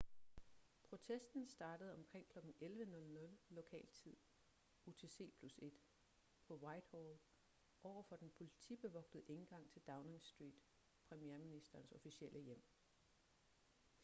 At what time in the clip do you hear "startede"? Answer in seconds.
1.47-1.93